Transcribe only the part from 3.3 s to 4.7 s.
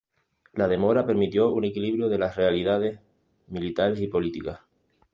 militares y políticas.